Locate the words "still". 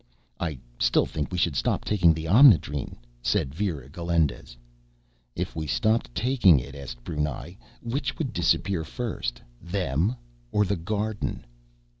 0.79-1.05